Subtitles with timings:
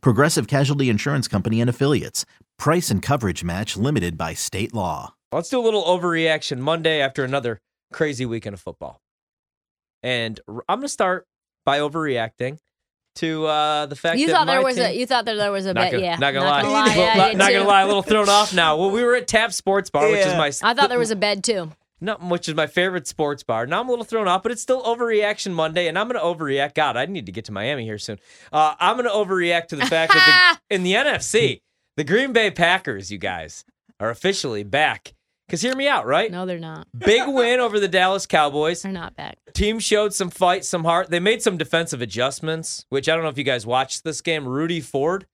[0.00, 2.24] Progressive Casualty Insurance Company and Affiliates.
[2.58, 5.14] Price and coverage match limited by state law.
[5.32, 7.60] Let's do a little overreaction Monday after another
[7.92, 9.00] crazy weekend of football.
[10.02, 11.26] And I'm going to start
[11.64, 12.58] by overreacting
[13.16, 15.52] to uh, the fact You that thought there was team- a you thought that there
[15.52, 16.16] was a not bet, gonna, yeah.
[16.16, 18.52] not gonna lie, lie, Well, yeah, not, you not gonna lie, a little thrown off
[18.52, 18.76] now.
[18.76, 21.16] Well, we were at Tap Sports Bar, which is my I thought there was a
[21.16, 21.70] bed too.
[22.04, 23.66] No, which is my favorite sports bar.
[23.66, 26.24] Now I'm a little thrown off, but it's still overreaction Monday, and I'm going to
[26.24, 26.74] overreact.
[26.74, 28.18] God, I need to get to Miami here soon.
[28.52, 31.62] Uh, I'm going to overreact to the fact that the, in the NFC,
[31.96, 33.64] the Green Bay Packers, you guys,
[33.98, 35.14] are officially back.
[35.46, 36.30] Because hear me out, right?
[36.30, 36.86] No, they're not.
[36.98, 38.82] Big win over the Dallas Cowboys.
[38.82, 39.38] They're not back.
[39.54, 41.10] Team showed some fight, some heart.
[41.10, 44.46] They made some defensive adjustments, which I don't know if you guys watched this game.
[44.46, 45.26] Rudy Ford,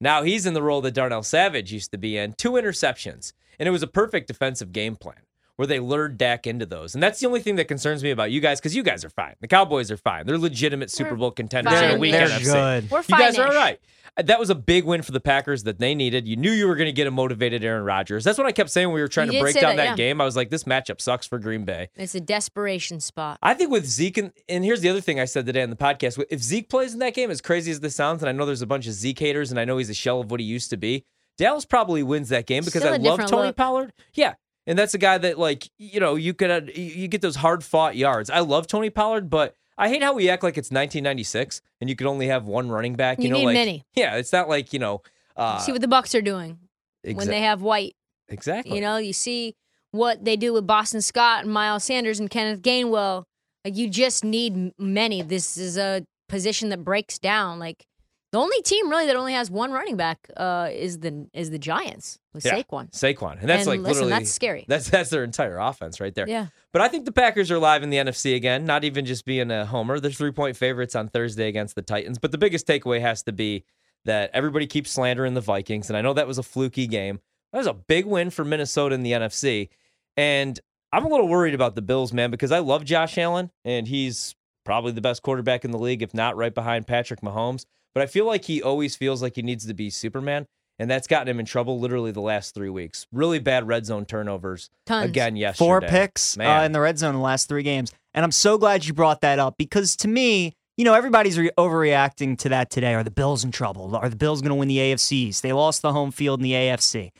[0.00, 2.34] now he's in the role that Darnell Savage used to be in.
[2.34, 5.20] Two interceptions, and it was a perfect defensive game plan
[5.58, 6.94] where they lured Dak into those.
[6.94, 9.10] And that's the only thing that concerns me about you guys because you guys are
[9.10, 9.34] fine.
[9.40, 10.24] The Cowboys are fine.
[10.24, 12.12] They're legitimate Super Bowl contenders in a fine-ish.
[12.12, 12.44] They're NFC.
[12.44, 12.90] good.
[12.92, 13.56] We're You guys are all fine-ish.
[13.56, 13.80] right.
[14.26, 16.28] That was a big win for the Packers that they needed.
[16.28, 18.22] You knew you were going to get a motivated Aaron Rodgers.
[18.22, 19.84] That's what I kept saying when we were trying You to break down that, that
[19.90, 19.94] yeah.
[19.96, 20.20] game.
[20.20, 21.88] I was like, this matchup sucks for Green Bay.
[21.96, 23.38] It's a desperation spot.
[23.42, 25.76] I think with Zeke, and, and here's the other thing I said today on the
[25.76, 28.46] podcast: if Zeke plays in that game, as crazy as this sounds, and I know
[28.46, 30.46] there's a bunch of Zeke haters, and I know he's a shell of what he
[30.46, 31.04] used to be,
[31.36, 33.56] Dallas probably wins that game because Still I a love Tony look.
[33.56, 33.92] Pollard.
[34.14, 34.34] Yeah,
[34.68, 37.64] and that's a guy that like you know you could uh, you- get those hard
[37.64, 38.30] fought yards.
[38.30, 41.96] I love Tony Pollard, but I hate how we act like it's 1996 and you
[41.96, 43.18] could only have one running back.
[43.18, 43.84] You, You know, need like many.
[43.96, 45.02] yeah, it's not like you know.
[45.36, 46.58] Uh, see what the Bucks are doing
[47.04, 47.94] when they have White.
[48.28, 48.74] exactly.
[48.76, 49.54] You know, you see
[49.92, 53.24] what they do with Boston Scott and Miles Sanders and Kenneth Gainwell.
[53.64, 55.22] Like you just need many.
[55.22, 57.58] This is a position that breaks down.
[57.58, 57.84] Like
[58.32, 61.58] the only team really that only has one running back uh, is the is the
[61.58, 62.56] Giants with Yeah.
[62.62, 62.90] Saquon.
[62.90, 64.64] Saquon, and that's And like listen, literally that's scary.
[64.68, 66.28] That's that's their entire offense right there.
[66.28, 66.48] Yeah.
[66.72, 69.50] But I think the Packers are live in the NFC again, not even just being
[69.50, 69.98] a homer.
[70.00, 72.18] They're three point favorites on Thursday against the Titans.
[72.18, 73.64] But the biggest takeaway has to be
[74.04, 75.88] that everybody keeps slandering the Vikings.
[75.90, 77.20] And I know that was a fluky game.
[77.52, 79.68] That was a big win for Minnesota in the NFC.
[80.16, 80.58] And
[80.92, 84.34] I'm a little worried about the Bills, man, because I love Josh Allen and he's
[84.64, 87.64] probably the best quarterback in the league, if not right behind Patrick Mahomes.
[87.94, 90.46] But I feel like he always feels like he needs to be Superman.
[90.80, 93.06] And that's gotten him in trouble literally the last three weeks.
[93.12, 95.10] Really bad red zone turnovers Tons.
[95.10, 95.66] again yesterday.
[95.66, 97.92] Four picks uh, in the red zone in the last three games.
[98.14, 101.50] And I'm so glad you brought that up because to me, you know, everybody's re-
[101.58, 102.94] overreacting to that today.
[102.94, 103.96] Are the Bills in trouble?
[103.96, 105.40] Are the Bills going to win the AFCs?
[105.40, 107.10] They lost the home field in the AFC.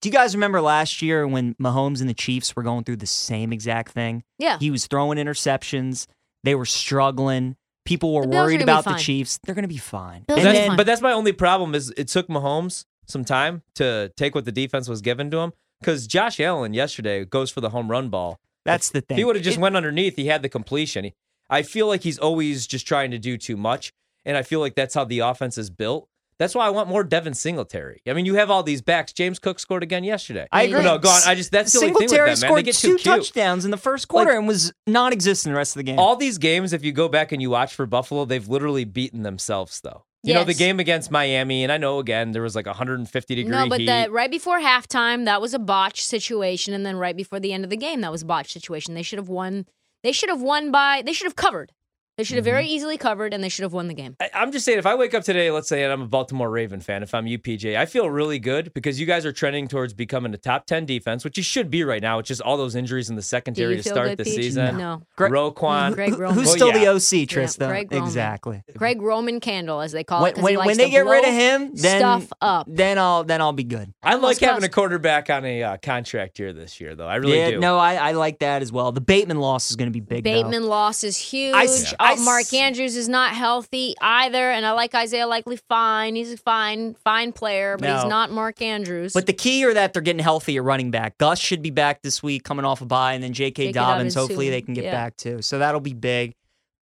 [0.00, 3.06] Do you guys remember last year when Mahomes and the Chiefs were going through the
[3.06, 4.22] same exact thing?
[4.38, 4.58] Yeah.
[4.60, 6.06] He was throwing interceptions.
[6.44, 7.56] They were struggling.
[7.88, 8.98] People were The Bills are worried about the fine.
[8.98, 9.38] Chiefs.
[9.46, 10.24] They're going to be fine.
[10.28, 10.76] Bills And That's- then- fine.
[10.76, 14.52] but that's my only problem is it took Mahomes some time to take what the
[14.52, 18.38] defense was given to him because Josh Allen yesterday goes for the home run ball.
[18.66, 19.16] that's the If thing.
[19.16, 21.04] he would have just It- went underneath, he had the completion.
[21.06, 21.14] He-
[21.48, 23.94] I feel like he's always just trying to do too much,
[24.26, 26.06] and I feel like that's how the offense is built.
[26.38, 28.00] That's why I want more Devin Singletary.
[28.06, 29.12] I mean, you have all these backs.
[29.12, 30.46] James Cook scored again yesterday.
[30.52, 30.82] I agree.
[30.82, 31.20] No, go on.
[31.26, 32.28] I just that's the only thing with them, man.
[32.28, 33.02] They scored get two cute.
[33.02, 35.98] touchdowns in the first quarter and was non-existent the rest of the game.
[35.98, 39.24] All these games, if you go back and you watch for Buffalo, they've literally beaten
[39.24, 40.04] themselves, though.
[40.24, 43.50] You know, the game against Miami, and I know again there was like 150 degree
[43.50, 43.86] No, but heat.
[43.86, 47.64] the, right before halftime, that was a botch situation, and then right before the end
[47.64, 48.94] of the game, that was a botch situation.
[48.94, 49.66] They should have won.
[50.02, 51.02] They should have won by.
[51.04, 51.72] They should have covered.
[52.18, 52.72] They should have very Mm-hmm.
[52.74, 54.16] easily covered, and they should have won the game.
[54.20, 56.50] I, I'm just saying, if I wake up today, let's say, and I'm a Baltimore
[56.50, 59.94] Raven fan, if I'm UPJ, I feel really good because you guys are trending towards
[59.94, 62.18] becoming a top 10 defense, which you should be right now.
[62.18, 64.34] It's just all those injuries in the secondary to start good, the Peach?
[64.34, 64.76] season.
[64.76, 65.02] No.
[65.16, 65.94] Greg- Roquan.
[65.94, 66.34] Greg Who- Roman.
[66.34, 66.78] Who's Well, still yeah.
[66.80, 67.68] the OC, Trista?
[67.68, 68.06] Greg Roman.
[68.08, 68.62] exactly.
[68.76, 70.34] Greg Roman Candle, as they call When, it.
[70.34, 72.66] 'cause when, when they get rid of him, then stuff up.
[72.68, 73.92] then I'll then I'll be good.
[74.02, 77.06] I like Almost having a quarterback on a uh, contract year this year, though.
[77.06, 77.60] I really yeah, do.
[77.60, 78.90] no, I, I like that as well.
[78.90, 80.24] The Bateman loss is going to be big.
[80.24, 80.32] though.
[80.32, 81.54] Bateman loss is huge.
[81.54, 86.14] I s- I Mark Andrews is not healthy either, and I like Isaiah Likely fine.
[86.16, 89.12] He's a fine, fine player, but he's not Mark Andrews.
[89.12, 91.18] But the key are that they're getting healthy at running back.
[91.18, 93.72] Gus should be back this week, coming off a bye, and then J.K.
[93.72, 94.50] Dobbins, hopefully, too.
[94.50, 94.92] they can get Yeah.
[94.92, 95.42] back too.
[95.42, 96.34] So that'll be big.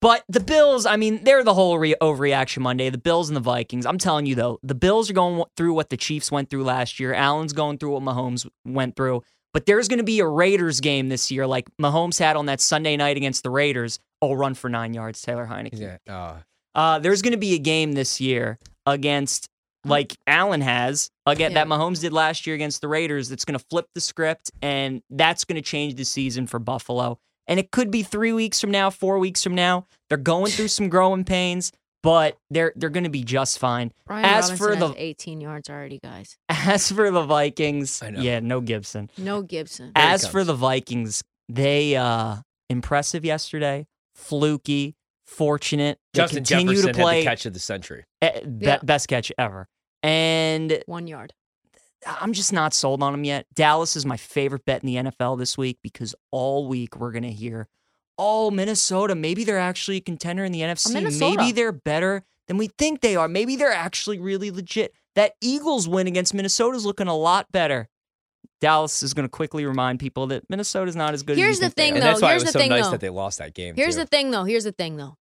[0.03, 2.91] But the Bills, I mean, they're the whole re- overreaction Monday.
[2.91, 3.87] The Bills and the Vikings.
[3.87, 7.01] I'm telling you though, the Bills are going through what the Chiefs went through last
[7.01, 7.15] year.
[7.15, 9.23] Allen's going through what Mahomes went through.
[9.55, 12.61] But there's going to be a Raiders game this year, like Mahomes had on that
[12.61, 13.99] Sunday night against the Raiders.
[14.35, 15.79] Run for nine yards, Taylor Heinicke.
[16.07, 16.13] Yeah.
[16.13, 16.37] Uh,
[16.75, 19.49] Uh, there's going to be a game this year against
[19.85, 21.65] like Allen has again Yeah.
[21.65, 23.29] that Mahomes did last year against the Raiders.
[23.29, 27.19] That's going to flip the script, and that's going to change the season for Buffalo.
[27.47, 29.87] And it could be three weeks from now, four weeks from now.
[30.09, 31.71] They're going through some growing pains,
[32.03, 33.93] but they're they're going to be just fine.
[34.07, 36.37] Brian As Robinson for has the 18 yards already, guys.
[36.49, 38.21] as for the Vikings, I know.
[38.21, 39.09] yeah, no Gibson.
[39.17, 39.87] No Gibson.
[39.87, 42.37] Here As for the Vikings, they uh
[42.69, 43.87] impressive yesterday,
[44.17, 44.97] fluky,
[45.27, 45.99] fortunate.
[46.13, 48.05] They Justin continue Jefferson to play had the catch of the century.
[48.23, 48.79] eh, be- Yeah.
[48.83, 49.69] best catch ever.
[50.03, 51.33] And One yard.
[52.07, 53.47] I'm just not sold on them yet.
[53.55, 57.25] Dallas is my favorite bet in the NFL this week because all week we're going
[57.25, 57.67] to hear,
[58.19, 60.93] oh, Minnesota, maybe they're actually a contender in the NFC.
[60.95, 61.37] Minnesota.
[61.41, 63.27] Maybe they're better than we think they are.
[63.27, 64.93] Maybe they're actually really legit.
[65.17, 67.89] That Eagles win against Minnesota is looking a lot better.
[68.61, 71.63] Dallas is going to quickly remind people that Minnesota's not as good as Here's you
[71.69, 71.97] the think thing, are.
[71.97, 72.07] And though.
[72.09, 72.91] that's why here's it was the so thing, nice though.
[72.93, 73.75] that they lost that game.
[73.75, 74.01] Here's too.
[74.03, 74.45] the thing, though.
[74.45, 75.17] Here's the thing, though.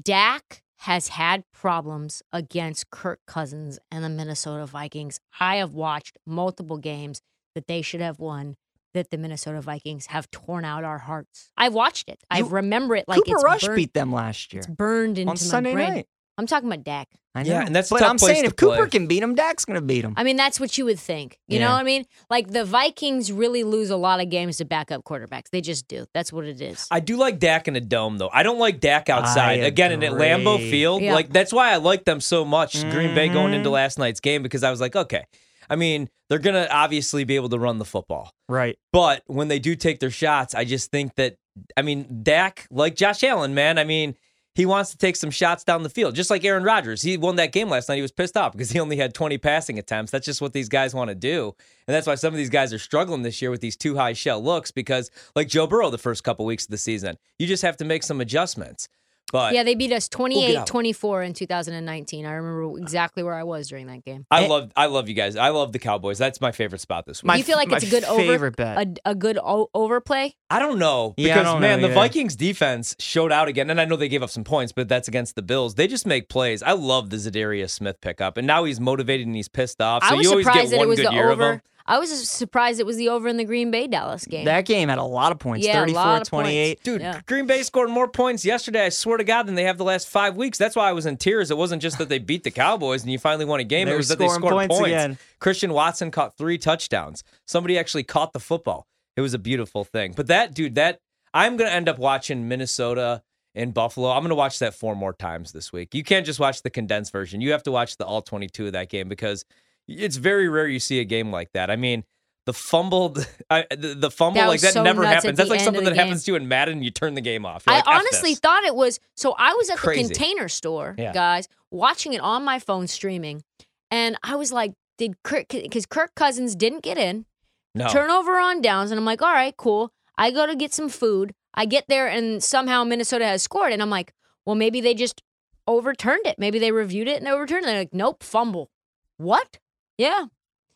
[0.00, 5.20] Dak has had problems against Kirk Cousins and the Minnesota Vikings.
[5.38, 7.20] I have watched multiple games
[7.54, 8.56] that they should have won.
[8.94, 11.50] That the Minnesota Vikings have torn out our hearts.
[11.56, 12.20] I've watched it.
[12.30, 15.16] I You- remember it like Cooper it's Rush burned, beat them last year It's burned
[15.16, 15.92] into on my Sunday brain.
[15.94, 16.06] night.
[16.38, 17.08] I'm talking about Dak.
[17.34, 17.50] I know.
[17.50, 18.88] Yeah, and that's a but tough I'm place saying to if Cooper play.
[18.90, 20.12] can beat him, Dak's going to beat him.
[20.18, 21.38] I mean, that's what you would think.
[21.48, 22.04] You know what I mean?
[22.28, 25.48] Like the Vikings really lose a lot of games to backup quarterbacks.
[25.50, 26.04] They just do.
[26.12, 26.86] That's what it is.
[26.90, 28.30] I do like Dak in a dome, though.
[28.32, 29.60] I don't like Dak outside.
[29.60, 30.58] I Again, in at Lambeau.
[30.70, 31.14] Field, Yeah.
[31.14, 32.80] like that's why I like them so much.
[32.90, 33.72] Green Bay going into Mhm.
[33.72, 35.24] last night's game because I was like, okay.
[35.70, 38.76] I mean, they're gonna obviously be able to run the football, right.
[38.92, 41.36] but when they do take their shots, I just think that
[41.76, 43.78] I mean, Dak, like Josh Allen, man.
[43.78, 44.16] I mean,
[44.54, 47.02] he wants to take some shots down the field, just like Aaron Rodgers.
[47.02, 47.96] He won that game last night.
[47.96, 50.12] He was pissed off because he only had 20 passing attempts.
[50.12, 51.54] That's just what these guys want to do.
[51.88, 54.12] And that's why some of these guys are struggling this year with these two high
[54.12, 57.62] shell looks because, like Joe Burrow, the first couple weeks of the season, you just
[57.62, 58.88] have to make some adjustments.
[59.32, 60.66] But yeah, they beat us get 28 out.
[60.68, 62.26] 24 in 2019.
[62.26, 64.26] I remember exactly where I was during that game.
[64.30, 65.34] I And- love I love you guys.
[65.36, 66.18] I love the Cowboys.
[66.18, 67.28] That's my favorite spot this week.
[67.28, 68.98] My you feel like it's a good over bet.
[69.06, 70.34] a, a good o- overplay?
[70.50, 72.00] I don't know Yeah, because don't man, know the either.
[72.00, 75.08] Vikings defense showed out again, and I know they gave up some points, but that's
[75.08, 75.74] against the Bills.
[75.76, 76.62] They just make plays.
[76.62, 80.04] I love the Za'Darius Smith pickup, and now he's motivated and he's pissed off.
[80.04, 81.40] So I was you always surprised get that one it was good the year of
[81.40, 81.62] over.
[81.86, 81.94] Him.
[81.94, 84.44] I was surprised it was the over in the Green Bay Dallas game.
[84.44, 85.66] That game had a lot of points.
[85.66, 86.68] Yeah, a 34 lot of 28.
[86.76, 86.82] points.
[86.82, 87.20] Dude, Yeah.
[87.26, 90.08] Green Bay scored more points yesterday, I swear to God, than they have the last
[90.08, 90.58] five weeks.
[90.58, 91.50] That's why I was in tears.
[91.50, 93.88] It wasn't just that they beat the Cowboys and you finally won a game.
[93.88, 94.86] It was that they scoring scored points points.
[94.88, 95.18] again.
[95.40, 97.24] Christian Watson caught three touchdowns.
[97.46, 98.86] Somebody actually caught the football.
[99.16, 100.14] It was a beautiful thing.
[100.16, 101.00] But that, dude, that
[101.34, 103.22] I'm going to end up watching Minnesota
[103.54, 104.10] and Buffalo.
[104.10, 105.94] I'm going to watch that four more times this week.
[105.94, 107.40] You can't just watch the condensed version.
[107.40, 109.44] You have to watch the all 22 of that game because
[109.88, 111.70] it's very rare you see a game like that.
[111.70, 112.04] I mean,
[112.46, 115.36] the fumbled, I, the, the fumble That like that so never happens.
[115.36, 115.98] That's like something that game.
[115.98, 116.82] happens to you in Madden.
[116.82, 117.64] You turn the game off.
[117.66, 120.02] You're I like, honestly this." thought it was so I was at Crazy.
[120.02, 121.12] the container store, Yeah.
[121.12, 123.42] guys, watching it on my phone streaming,
[123.90, 127.26] and I was like, did Kirk because Kirk Cousins didn't get in,
[127.74, 127.88] no.
[127.88, 129.92] turnover on downs, and I'm like, all right, cool.
[130.18, 131.34] I go to get some food.
[131.54, 134.12] I get there and somehow Minnesota has scored, and I'm like,
[134.44, 135.22] well, maybe they just
[135.66, 136.38] overturned it.
[136.38, 137.66] Maybe they reviewed it and overturned it.
[137.66, 138.70] They're like, nope, fumble.
[139.16, 139.58] What?
[140.02, 140.24] Yeah,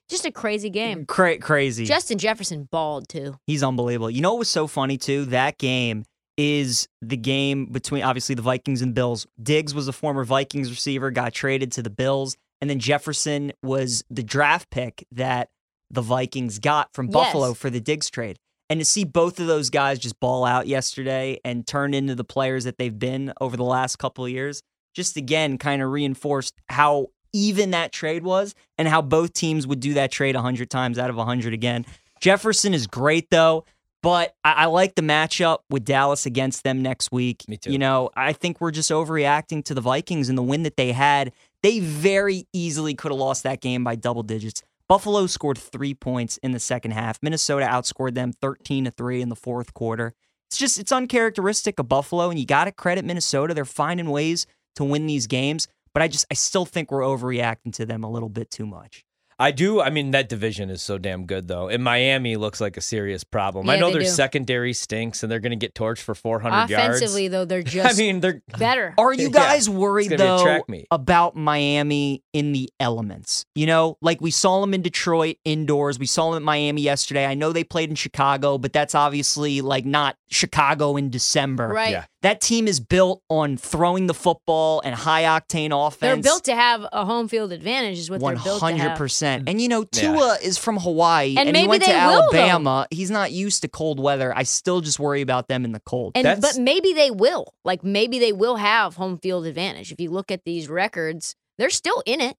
[0.09, 1.01] just a crazy game.
[1.01, 1.85] Mm, cra- crazy.
[1.85, 3.35] Justin Jefferson balled too.
[3.47, 4.11] He's unbelievable.
[4.11, 5.25] You know what was so funny too?
[5.27, 6.05] That game
[6.37, 9.27] is the game between obviously the Vikings and Bills.
[9.43, 14.05] Diggs was a former Vikings receiver, got traded to the Bills, and then Jefferson was
[14.11, 15.49] the draft pick that
[15.91, 17.15] the Vikings got from Yes.
[17.15, 18.37] Buffalo for the Diggs trade.
[18.69, 22.25] And to see both of those guys just ball out yesterday and turn into the
[22.25, 24.61] players that they've been over the last couple of years,
[24.95, 27.07] just again kind of reinforced how
[27.37, 31.11] even that trade was and how both teams would do that trade 100 times out
[31.11, 31.85] of 100 again.
[32.21, 33.65] Jefferson is great though,
[34.03, 37.45] but I, I like the matchup with Dallas against them next week.
[37.49, 37.73] Me too.
[37.73, 40.93] You know, I think we're just overreacting to the Vikings and the win that they
[40.93, 41.33] had.
[41.63, 44.63] They very easily could have lost that game by double digits.
[44.89, 47.19] Buffalo scored three points in the second half.
[47.21, 50.15] Minnesota outscored them 13 to 3 in the fourth quarter.
[50.49, 53.53] It's just it's uncharacteristic of Buffalo, and you gotta credit Minnesota.
[53.53, 55.67] They're finding ways to win these games,
[55.97, 59.03] but I just I still think we're overreacting to them a little bit too much.
[59.39, 59.83] I do.
[59.83, 61.69] I mean, that division is so damn good, though.
[61.69, 63.69] And Miami looks like a serious problem.
[63.69, 64.09] I know they their do.
[64.09, 66.97] secondary stinks, and they're going to get torched for 400 yards.
[66.97, 67.95] Offensively, though, they're just.
[67.95, 68.95] I mean, they're better.
[68.97, 73.45] Are you Yeah, guys worried gonna be a though about Miami in the elements?
[73.55, 75.99] You know, like we saw them in Detroit indoors.
[75.99, 77.27] We saw them at Miami yesterday.
[77.27, 81.69] I know they played in Chicago, but that's obviously like not Chicago in December.
[81.69, 81.91] Right.
[81.91, 82.05] Yeah.
[82.27, 86.01] That team is built on throwing the football and high octane offense.
[86.01, 88.89] They're built to have a home field advantage, is what One they're built to hundred
[88.89, 88.99] have.
[88.99, 90.13] percent, and you know Yeah.
[90.13, 92.23] Tua is from Hawaii, And he maybe went to they will.
[92.25, 92.87] Alabama.
[92.91, 94.33] He's not used to cold weather.
[94.37, 96.13] I still just worry about them in the cold.
[96.17, 97.55] And That's- but maybe they will.
[97.65, 99.93] Like maybe they will have home field advantage.
[99.93, 102.37] If you look at these records, they're still in it.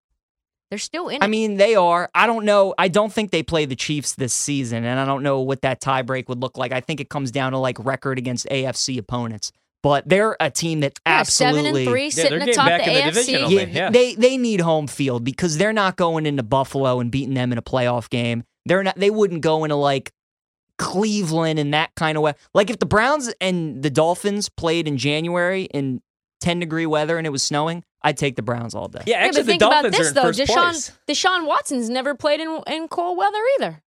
[0.69, 1.23] They're still in.
[1.23, 2.09] I mean, they are.
[2.13, 2.73] I don't know.
[2.77, 5.79] I don't think they play the Chiefs this season, and I don't know what that
[5.79, 6.73] tiebreak would look like.
[6.73, 9.53] I think it comes down to like record against AFC opponents.
[9.87, 12.83] But they're a team that Yeah, absolutely seven and three, sitting they're getting atop back
[12.83, 13.31] the in the AFC.
[13.31, 13.89] Yeah, thing, yeah.
[13.89, 17.57] they they need home field because they're not going into Buffalo and beating them in
[17.57, 18.43] a playoff game.
[18.65, 18.97] They're not.
[18.97, 20.11] They wouldn't go into like
[20.77, 22.33] Cleveland in that kind of way.
[22.53, 26.01] Like if the Browns and the Dolphins played in January in
[26.41, 29.03] ten degree weather and it was snowing, I'd take the Browns all day.
[29.07, 30.21] Yeah, Yeah, actually, but the think Dolphins about this are in though.
[30.23, 30.91] first Deshaun place.
[31.07, 33.81] Deshaun Watson's never played in in cold weather either.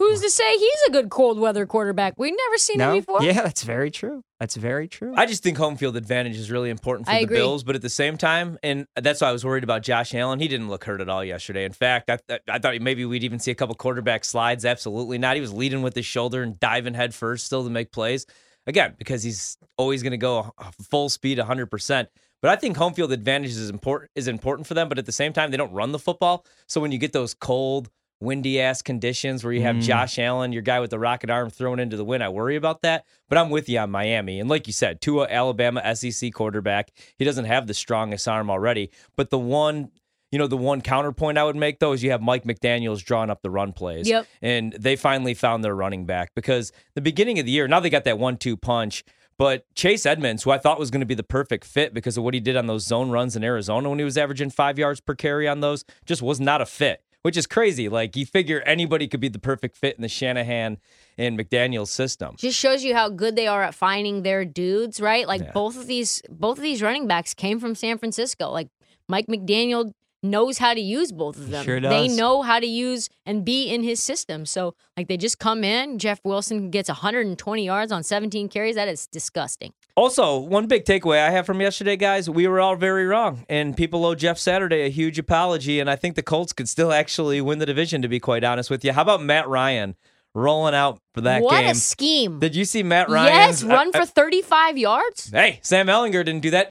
[0.00, 2.14] Who's to say he's a good cold weather quarterback?
[2.18, 3.22] We've never seen No, him before.
[3.22, 4.22] yeah, that's very true.
[4.40, 5.14] That's very true.
[5.16, 7.36] I just think home field advantage is really important for I the agree.
[7.36, 10.40] Bills, but at the same time, and that's why I was worried about Josh Allen.
[10.40, 11.64] He didn't look hurt at all yesterday.
[11.64, 14.64] In fact, I, I, I thought maybe we'd even see a couple quarterback slides.
[14.64, 15.36] Absolutely not.
[15.36, 18.26] He was leading with his shoulder and diving head first still to make plays.
[18.66, 20.52] Again, because he's always going to go
[20.90, 22.08] full speed 100%.
[22.42, 25.12] But I think home field advantage is important is important for them, but at the
[25.12, 26.44] same time, they don't run the football.
[26.66, 27.88] So when you get those cold,
[28.20, 29.82] windy ass conditions where you have Mm.
[29.82, 32.82] Josh Allen, your guy with the rocket arm thrown into the wind, I worry about
[32.82, 33.04] that.
[33.28, 34.40] But I'm with you on Miami.
[34.40, 36.90] And like you said, Tua Alabama SEC quarterback.
[37.18, 38.90] He doesn't have the strongest arm already.
[39.16, 39.90] But the one,
[40.32, 43.30] you know, the one counterpoint I would make though is you have Mike McDaniels drawing
[43.30, 44.08] up the run plays.
[44.08, 44.26] Yep.
[44.42, 47.90] And they finally found their running back because the beginning of the year, now they
[47.90, 49.04] got that one two punch.
[49.36, 52.22] But Chase Edmonds, who I thought was going to be the perfect fit because of
[52.22, 55.00] what he did on those zone runs in Arizona when he was averaging five yards
[55.00, 57.88] per carry on those, just was not a fit, which is crazy.
[57.88, 60.76] Like you figure anybody could be the perfect fit in the Shanahan
[61.16, 62.36] and McDaniel system.
[62.36, 65.26] Just shows you how good they are at finding their dudes, right?
[65.26, 65.52] Like Yeah.
[65.52, 68.50] both of these both of these running backs came from San Francisco.
[68.50, 68.68] Like
[69.08, 69.92] Mike McDaniel
[70.24, 71.64] knows how to use both of them.
[71.64, 74.46] sure They know how to use and be in his system.
[74.46, 78.74] So like they just come in, Jeff Wilson gets 120 yards on 17 carries.
[78.74, 79.72] That is disgusting.
[79.96, 83.44] Also, one big takeaway I have from yesterday, guys, we were all very wrong.
[83.48, 85.78] And people owe Jeff Saturday a huge apology.
[85.78, 88.70] And I think the Colts could still actually win the division, to be quite honest
[88.70, 88.92] with you.
[88.92, 89.94] How about Matt Ryan
[90.34, 91.70] rolling out for that what game?
[91.70, 92.40] a scheme.
[92.40, 93.26] Did you see Matt Ryan?
[93.26, 95.30] yes, uh, run for uh, 35 yards.
[95.30, 96.70] Hey, Sam Ehlinger didn't do that.